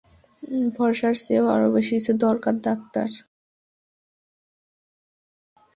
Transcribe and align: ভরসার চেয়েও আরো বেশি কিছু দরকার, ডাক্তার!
ভরসার 0.75 1.15
চেয়েও 1.15 1.45
আরো 1.47 1.67
বেশি 1.75 1.93
কিছু 1.97 2.13
দরকার, 2.25 2.53
ডাক্তার! 2.61 3.09